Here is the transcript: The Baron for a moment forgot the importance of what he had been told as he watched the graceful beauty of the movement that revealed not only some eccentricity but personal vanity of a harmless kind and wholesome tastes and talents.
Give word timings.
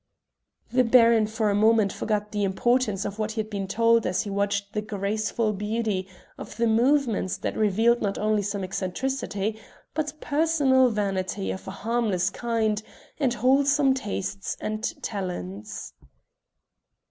The 0.71 0.83
Baron 0.83 1.27
for 1.27 1.51
a 1.51 1.55
moment 1.55 1.93
forgot 1.93 2.31
the 2.31 2.43
importance 2.43 3.05
of 3.05 3.19
what 3.19 3.33
he 3.33 3.39
had 3.39 3.51
been 3.51 3.67
told 3.67 4.07
as 4.07 4.23
he 4.23 4.31
watched 4.31 4.73
the 4.73 4.81
graceful 4.81 5.53
beauty 5.53 6.07
of 6.39 6.57
the 6.57 6.65
movement 6.65 7.37
that 7.43 7.55
revealed 7.55 8.01
not 8.01 8.17
only 8.17 8.41
some 8.41 8.63
eccentricity 8.63 9.61
but 9.93 10.19
personal 10.19 10.89
vanity 10.89 11.51
of 11.51 11.67
a 11.67 11.81
harmless 11.85 12.31
kind 12.31 12.81
and 13.19 13.35
wholesome 13.35 13.93
tastes 13.93 14.57
and 14.59 14.91
talents. 15.03 15.93